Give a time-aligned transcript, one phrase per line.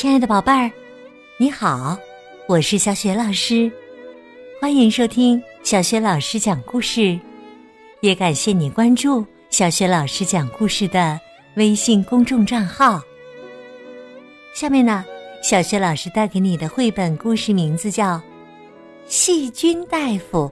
[0.00, 0.72] 亲爱的宝贝儿，
[1.36, 1.94] 你好，
[2.48, 3.70] 我是小雪老师，
[4.58, 7.20] 欢迎收听小雪老师讲故事，
[8.00, 11.20] 也感谢你关注小雪老师讲故事的
[11.56, 12.98] 微信公众账号。
[14.54, 15.04] 下面呢，
[15.42, 18.14] 小雪老师带给你的绘本故事名字叫
[19.04, 20.50] 《细菌大夫》。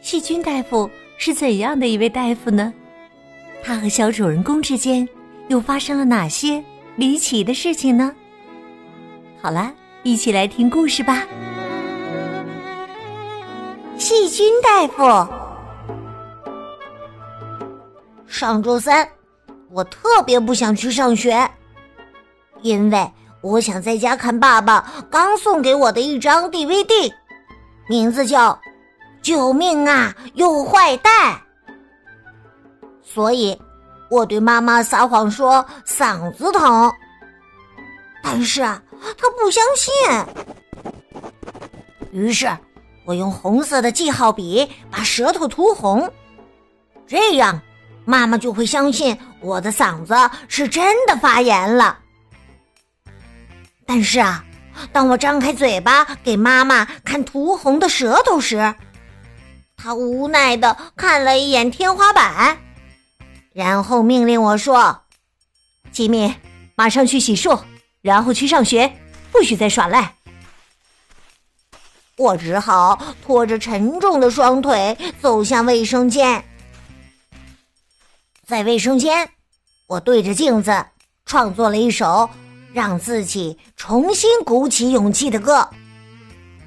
[0.00, 0.88] 细菌大夫
[1.18, 2.72] 是怎样的一位大夫呢？
[3.62, 5.06] 他和小主人公之间
[5.48, 6.64] 又发生了哪些
[6.96, 8.10] 离奇的事情呢？
[9.40, 11.22] 好了，一起来听故事吧。
[13.96, 15.28] 细菌大夫，
[18.26, 19.08] 上周三，
[19.70, 21.48] 我特别不想去上学，
[22.62, 27.12] 因为我想在家看爸爸刚送给我的一张 DVD，
[27.88, 28.52] 名字叫
[29.22, 31.32] 《救命啊，有坏蛋》。
[33.02, 33.56] 所以，
[34.10, 36.92] 我对妈妈撒谎说嗓子疼，
[38.22, 38.82] 但是啊。
[39.16, 39.92] 他不相信，
[42.12, 42.48] 于是
[43.04, 46.10] 我用红色的记号笔把舌头涂红，
[47.06, 47.60] 这样
[48.04, 50.14] 妈妈就会相信我的嗓子
[50.48, 51.98] 是真的发炎了。
[53.86, 54.44] 但是啊，
[54.92, 58.74] 当我张开嘴巴给妈妈看涂红的舌头时，
[59.76, 62.58] 她无奈的看了一眼天花板，
[63.52, 65.02] 然后命令我说
[65.90, 66.34] ：“吉米，
[66.74, 67.58] 马上去洗漱。”
[68.00, 68.92] 然后去上学，
[69.32, 70.14] 不许再耍赖。
[72.16, 76.44] 我只好拖着沉重的双腿走向卫生间。
[78.46, 79.30] 在卫生间，
[79.86, 80.84] 我对着镜子
[81.26, 82.28] 创作了一首
[82.72, 85.68] 让自己重新鼓起勇气的歌：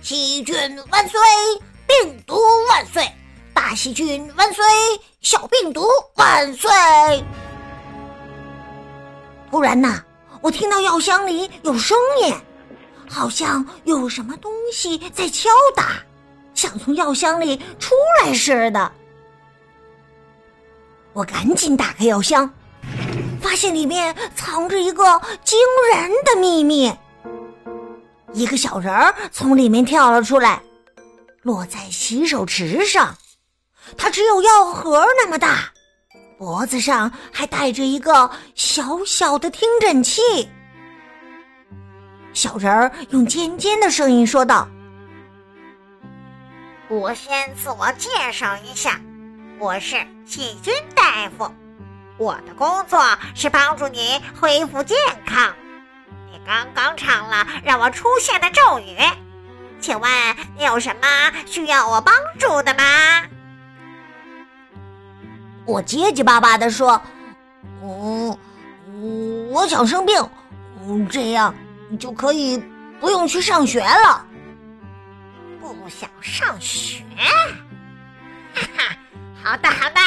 [0.00, 0.54] 细菌
[0.90, 1.18] 万岁，
[1.86, 2.36] 病毒
[2.68, 3.10] 万岁，
[3.54, 4.64] 大细菌万岁，
[5.22, 6.70] 小病毒万岁。
[9.50, 10.02] 突然呐！
[10.42, 12.34] 我听到药箱里有声音，
[13.08, 16.02] 好像有什么东西在敲打，
[16.52, 18.92] 想从药箱里出来似的。
[21.12, 22.52] 我赶紧打开药箱，
[23.40, 25.04] 发现里面藏着一个
[25.44, 25.56] 惊
[25.94, 26.92] 人的秘密。
[28.32, 30.60] 一个小人儿从里面跳了出来，
[31.42, 33.16] 落在洗手池上。
[33.96, 35.72] 它只有药盒那么大。
[36.42, 40.20] 脖子上还戴着一个小小的听诊器。
[42.32, 44.66] 小人儿用尖尖的声音说道
[46.90, 49.00] ：“我先自我介绍一下，
[49.60, 51.48] 我是细菌大夫，
[52.18, 53.00] 我的工作
[53.36, 55.54] 是帮助你恢复健康。
[56.32, 58.96] 你刚刚唱了让我出现的咒语，
[59.80, 60.10] 请问
[60.58, 61.06] 你有什么
[61.46, 62.82] 需要我帮助的吗？”
[65.64, 67.00] 我结结巴巴的说
[67.82, 68.36] ：“嗯，
[69.50, 70.16] 我想生病，
[70.84, 71.54] 嗯，这样
[71.98, 72.62] 就可以
[73.00, 74.26] 不用去上学了。
[75.60, 77.04] 不想上学？
[78.54, 78.96] 哈哈，
[79.42, 80.00] 好的好的，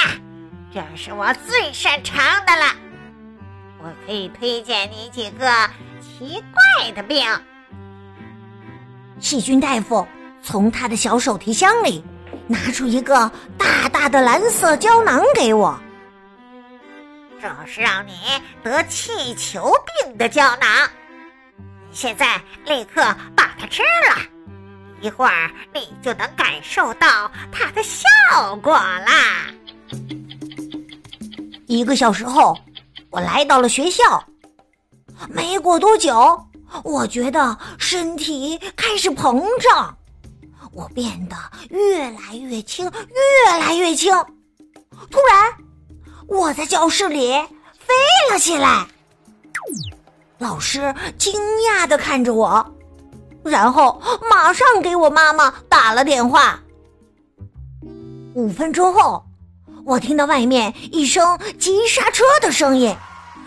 [0.74, 2.76] 这是我最擅长的了。
[3.82, 5.48] 我可以推荐你几个
[6.02, 7.26] 奇怪的病。”
[9.20, 10.06] 细菌大夫
[10.44, 12.04] 从他的小手提箱里。
[12.48, 15.78] 拿出一个大大的蓝色胶囊给我，
[17.42, 18.14] 这是让你
[18.64, 19.74] 得气球
[20.04, 20.68] 病的胶囊。
[21.92, 23.02] 现在立刻
[23.36, 24.22] 把它吃了，
[25.02, 29.48] 一会儿你就能感受到它的效果啦。
[31.68, 32.56] 一个小时后，
[33.10, 34.24] 我来到了学校。
[35.30, 36.46] 没过多久，
[36.84, 39.98] 我觉得身体开始膨胀。
[40.76, 41.36] 我变得
[41.70, 44.14] 越来越轻，越来越轻。
[45.10, 45.54] 突然，
[46.28, 47.94] 我在教室里飞
[48.30, 48.86] 了起来。
[50.38, 51.34] 老师惊
[51.70, 52.76] 讶的看着我，
[53.42, 56.60] 然后马上给我妈妈打了电话。
[58.34, 59.26] 五分钟后，
[59.86, 62.94] 我听到外面一声急刹车的声音，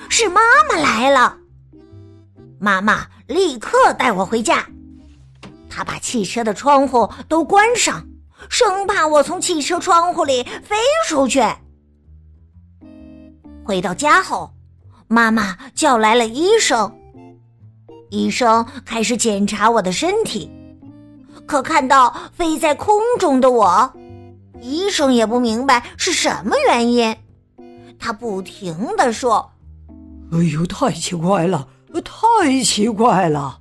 [0.08, 1.36] 是妈妈来了。
[2.58, 4.66] 妈妈立刻带我回家。
[5.68, 8.06] 他把汽车的窗户都关上，
[8.48, 10.76] 生怕我从汽车窗户里飞
[11.08, 11.42] 出去。
[13.64, 14.50] 回到家后，
[15.06, 16.92] 妈妈叫来了医生。
[18.10, 20.50] 医生开始检查我的身体，
[21.46, 23.92] 可看到飞在空中的我，
[24.62, 27.14] 医生也不明白是什么原因。
[27.98, 29.50] 他不停的说
[30.32, 31.68] ：“哎呦，太奇怪了，
[32.02, 33.60] 太奇怪了。”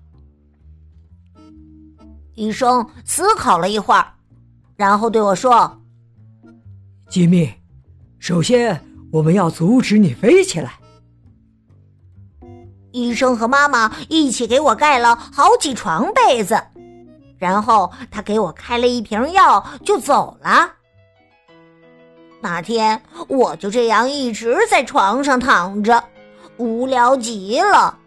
[2.38, 4.14] 医生思考了一会儿，
[4.76, 5.82] 然后对我说
[7.10, 7.52] ：“吉米，
[8.20, 8.80] 首先
[9.12, 10.74] 我们要阻止你飞起来。”
[12.94, 16.62] 医生和妈妈一起给我盖了好几床被子，
[17.40, 20.74] 然后他给我开了一瓶药就走了。
[22.40, 26.04] 那天我就这样一直在床上躺着，
[26.58, 27.98] 无聊极了。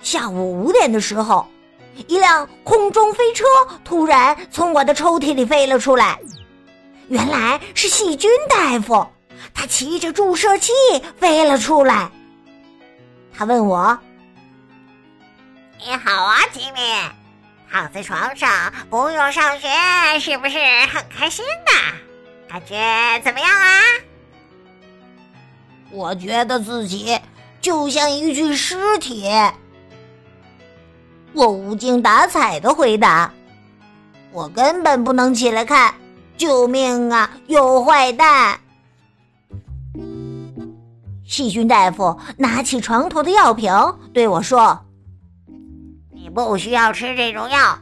[0.00, 1.46] 下午五点的时候，
[2.06, 3.44] 一辆空中飞车
[3.84, 6.18] 突然从我的抽屉里飞了出来，
[7.08, 9.06] 原来是细菌大夫，
[9.52, 10.72] 他骑着注射器
[11.18, 12.10] 飞了出来。
[13.36, 13.98] 他问我
[15.78, 16.80] ：“你好啊，吉米，
[17.70, 19.68] 躺在床上不用上学，
[20.20, 20.58] 是不是
[20.92, 21.98] 很开心呢？
[22.48, 23.80] 感觉怎么样啊？”
[25.90, 27.18] 我觉得自己
[27.60, 29.30] 就像一具尸体。
[31.34, 33.32] 我无精打采的回答
[34.30, 35.92] ：“我根本不能起来看，
[36.36, 37.28] 救命啊！
[37.48, 38.56] 有坏蛋！”
[41.26, 43.72] 细菌大夫拿起床头的药瓶
[44.12, 44.80] 对我说
[46.14, 47.76] ：“你不需要吃这种药，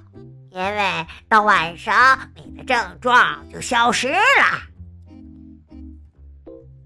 [0.50, 4.16] 因为到晚上你的症状就消失了。”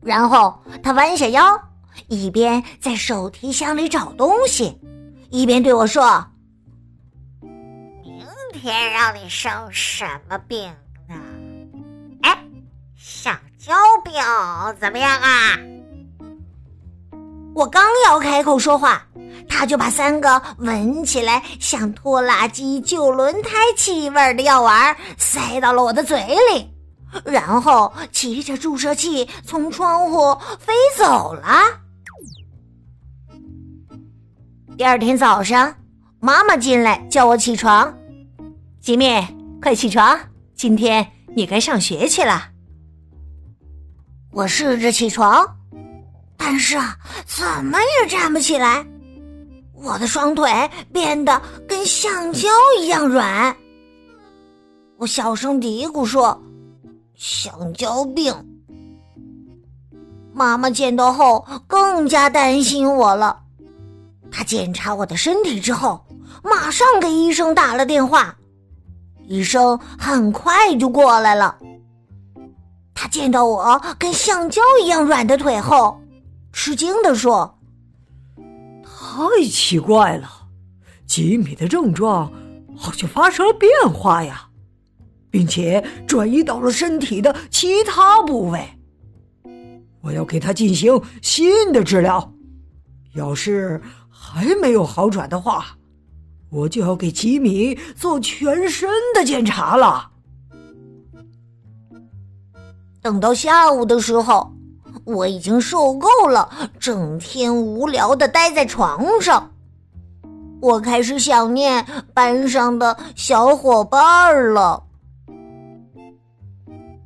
[0.03, 1.45] 然后他弯下腰，
[2.09, 4.81] 一边在手提箱里找东西，
[5.31, 6.27] 一边对我说。
[8.67, 10.69] 天让你生什么病
[11.09, 11.15] 呢？
[12.23, 12.37] 哎，
[12.97, 13.73] 橡胶
[14.03, 14.13] 病
[14.81, 15.57] 怎么样啊？
[17.55, 19.07] 我刚要开口说话，
[19.49, 26.19] 他就把三个闻起来像拖拉机旧轮胎气味的药丸塞到了我的嘴
[26.53, 26.69] 里，
[27.25, 31.62] 然后骑着注射器从窗户飞走了。
[34.77, 35.73] 第二天早上，
[36.19, 37.97] 妈妈进来叫我起床。
[38.87, 39.05] 吉米，
[39.61, 40.17] 快起床！
[40.55, 41.05] 今天
[41.35, 42.50] 你该上学去了。
[44.31, 45.44] 我试着起床，
[46.37, 46.97] 但是啊，
[47.27, 48.87] 怎么也站不起来。
[49.75, 50.49] 我的双腿
[50.93, 52.49] 变得跟橡胶
[52.79, 53.56] 一样软。
[54.99, 56.41] 我小声嘀咕说
[57.19, 58.33] ：“橡胶病。”
[60.33, 63.41] 妈妈见到后更加担心我了。
[64.31, 66.06] 她检查我的身体之后，
[66.44, 68.33] 马上给医生打了电话。
[69.26, 71.58] 医生很快就过来了。
[72.94, 76.00] 他见到我跟橡胶一样软的腿后，
[76.52, 77.58] 吃惊地说
[78.82, 80.28] ：“太奇怪了，
[81.06, 82.32] 吉米的症状
[82.76, 84.49] 好像发生了变化呀，
[85.31, 88.67] 并且转移到了身体的其他部位。
[90.00, 92.32] 我要给他进行新的治疗。
[93.14, 95.67] 要是还没有好转的话。”
[96.51, 100.11] 我就要给吉米做全身的检查了。
[103.03, 104.53] 等到下午的时候，
[105.05, 106.49] 我已经受够了
[106.81, 109.51] 整天无聊的待在床上，
[110.61, 114.83] 我开始想念班上的小伙伴了。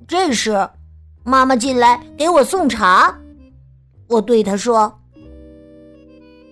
[0.07, 0.69] 这时，
[1.25, 3.15] 妈妈进来给我送茶，
[4.09, 5.01] 我对她说：“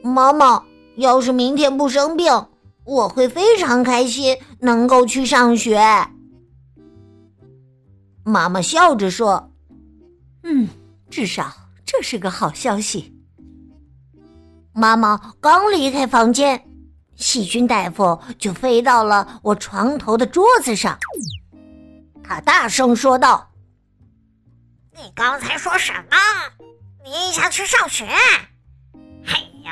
[0.02, 0.62] 妈妈，
[0.96, 2.30] 要是明天不生病。”
[2.88, 5.78] 我会非常开心，能够去上学。
[8.24, 9.52] 妈妈笑着说
[10.42, 10.66] ：“嗯，
[11.10, 11.52] 至少
[11.84, 13.14] 这是个好消息。”
[14.72, 16.66] 妈妈刚离开房间，
[17.14, 20.98] 细菌大夫就飞到了我床头的桌子上。
[22.24, 23.50] 他大声说道
[24.96, 26.16] ：“你刚才说什么？
[27.04, 28.08] 你想去上学？”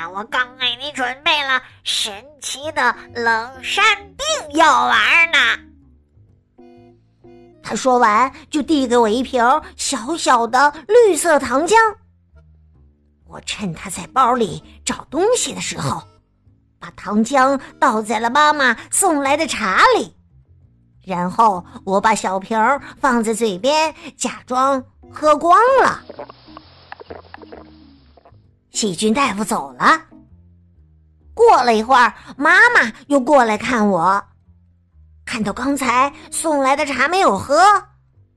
[0.05, 3.83] 我刚给你准备了神奇的冷山
[4.15, 5.37] 病药丸呢。
[7.63, 9.43] 他说完，就递给我一瓶
[9.75, 11.75] 小小的绿色糖浆。
[13.25, 16.01] 我趁他在包里找东西的时候，
[16.79, 20.15] 把糖浆倒在了妈妈送来的茶里，
[21.03, 22.57] 然后我把小瓶
[23.01, 26.01] 放在嘴边，假装喝光了。
[28.77, 29.99] 细菌大夫走了。
[31.33, 34.23] 过了一会儿，妈妈又过来看我，
[35.25, 37.59] 看到刚才送来的茶没有喝，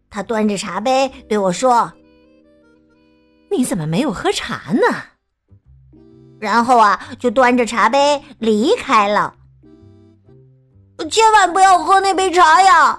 [0.09, 1.93] 她端着茶杯对我说
[3.53, 4.81] ：“你怎么没有喝茶呢？”
[6.41, 9.35] 然后啊，就端着茶杯离开了。
[11.11, 12.99] 千万不要喝那杯茶呀！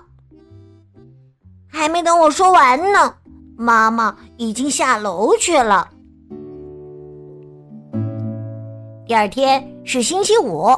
[1.68, 3.16] 还没等我说完呢，
[3.58, 5.90] 妈妈已经下楼去了。
[9.12, 10.72] 第二天是星期五，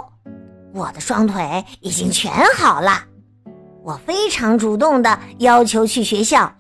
[0.74, 3.04] 我的双腿已经全好了。
[3.84, 6.52] 我非常主动的要求去学校，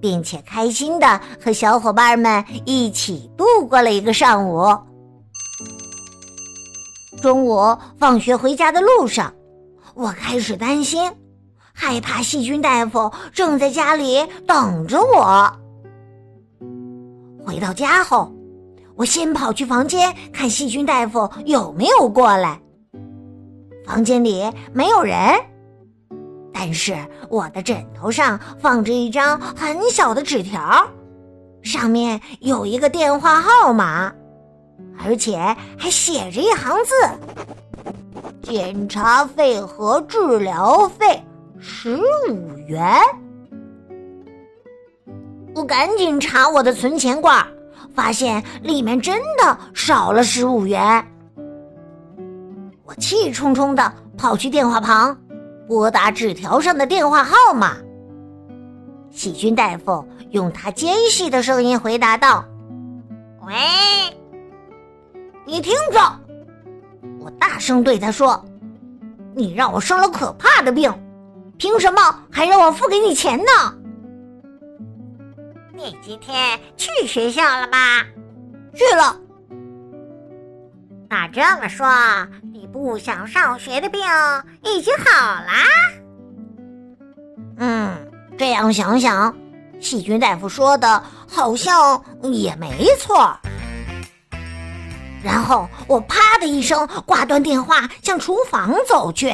[0.00, 4.66] 并且开心的和小伙伴们一起度过了一个上午。
[7.22, 9.32] 中午放学回家的路上，
[9.94, 11.08] 我开始担心，
[11.72, 15.48] 害怕细菌大夫正在家里等着我。
[17.46, 18.32] 回到家后，
[18.98, 22.60] 我先跑去房间看细菌大夫有没有过来。
[23.86, 25.16] 房间里没有人，
[26.52, 26.96] 但是
[27.30, 30.84] 我的枕头上放着一张很小的纸条，
[31.62, 34.12] 上面有一个电话号码，
[35.02, 35.38] 而且
[35.78, 36.92] 还写着一行字
[38.42, 41.22] ：“检查费和治疗费
[41.60, 41.96] 十
[42.28, 42.84] 五元。”
[45.54, 47.46] 我赶紧查我的存钱罐，
[47.94, 51.04] 发现里面真的少了十五元。
[52.84, 55.16] 我气冲冲的跑去电话旁，
[55.66, 57.76] 拨打纸条上的电话号码。
[59.10, 62.44] 细菌大夫用他尖细的声音回答道
[63.46, 63.54] ：“喂，
[65.44, 66.00] 你听着！”
[67.18, 68.42] 我大声对他说
[69.34, 70.92] ：“你让我生了可怕的病，
[71.56, 73.74] 凭什么还让我付给你钱呢？”
[75.78, 78.02] 你今天去学校了吗？
[78.74, 79.16] 去了。
[81.08, 81.86] 那这么说，
[82.52, 84.00] 你不想上学的病
[84.64, 85.62] 已经好啦？
[87.58, 89.32] 嗯，这样想想，
[89.78, 93.38] 细菌大夫说的好像也没错。
[95.22, 99.32] 然后我啪的一声挂断电话，向厨房走去。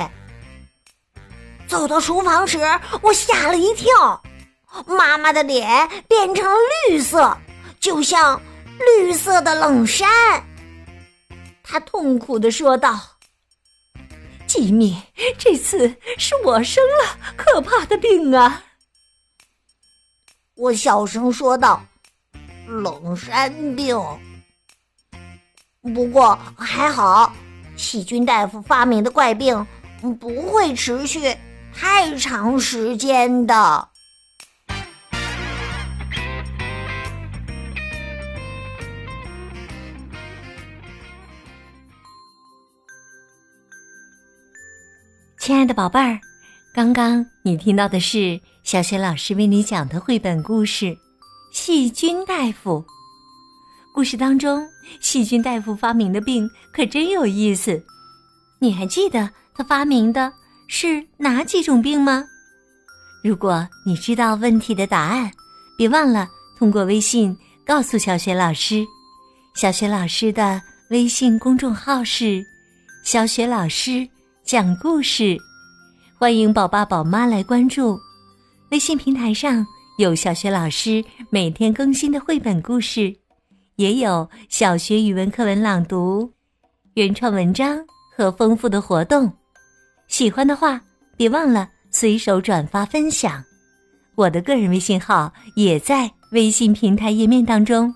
[1.67, 2.59] 走到厨房时，
[3.01, 4.23] 我吓了一跳，
[4.87, 7.37] 妈妈的脸变成了绿色，
[7.81, 8.40] 就像
[8.78, 10.09] 绿色的冷杉。
[11.62, 12.99] 他痛苦的说道
[14.47, 15.00] ：“吉米，
[15.38, 15.88] 这次
[16.19, 18.62] 是我生了可怕的病啊！”
[20.57, 21.83] 我小声说道
[22.66, 23.99] ：“冷杉病。”
[25.95, 27.33] 不过还好，
[27.76, 29.66] 细菌大夫发明的怪病
[30.21, 31.37] 不会持续
[31.75, 33.88] 太长时间的。
[45.45, 46.19] 亲爱的宝贝儿，
[46.73, 50.87] 刚刚你听到的是小雪老师为你讲的绘本故事
[51.53, 52.83] 《细菌大夫》。
[53.95, 54.67] 故事当中，
[55.03, 57.79] 细菌大夫发明的病可真有意思。
[58.59, 60.33] 你还记得他发明的
[60.67, 62.25] 是哪几种病吗？
[63.23, 65.31] 如果你知道问题的答案，
[65.77, 66.27] 别忘了
[66.59, 67.37] 通过微信
[67.67, 68.83] 告诉小雪老师。
[69.55, 72.43] 小雪老师的微信公众号是
[73.05, 74.09] “小雪老师”。
[74.45, 75.39] 讲故事，
[76.19, 77.99] 欢迎宝爸宝妈来关注。
[78.71, 83.17] 微信平台上有小学老师每天更新的绘本故事，
[83.77, 86.31] 也有小学语文课文朗读、
[86.93, 87.79] 原创文章
[88.15, 89.33] 和丰富的活动。
[90.09, 90.79] 喜欢的话，
[91.17, 93.43] 别忘了随手转发分享。
[94.15, 97.93] 我的个人微信号也在微信平台页面当中。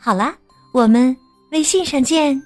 [0.00, 0.36] 好啦，
[0.74, 1.16] 我们
[1.52, 2.42] 微信上见。